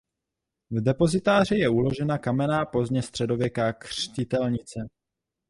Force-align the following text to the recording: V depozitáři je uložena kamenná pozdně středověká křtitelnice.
V 0.69 0.81
depozitáři 0.81 1.55
je 1.57 1.69
uložena 1.69 2.17
kamenná 2.17 2.65
pozdně 2.65 3.01
středověká 3.01 3.73
křtitelnice. 3.73 4.79